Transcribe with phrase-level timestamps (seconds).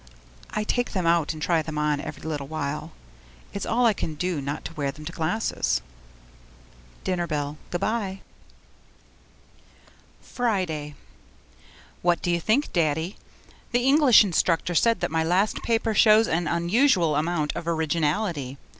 [0.49, 2.91] I take them out and try them on every little while.
[3.53, 5.79] It's all I can do not to wear them to classes.
[7.03, 7.59] (Dinner bell.
[7.69, 8.21] Goodbye.)
[10.19, 10.95] Friday
[12.01, 13.15] What do you think, Daddy?
[13.73, 18.57] The English instructor said that my last paper shows an unusual amount of originality.